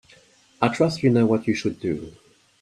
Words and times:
I 0.63 0.69
trust 0.69 1.03
you 1.03 1.11
know 1.11 1.27
what 1.27 1.45
you 1.47 1.53
should 1.53 1.79
do. 1.79 2.11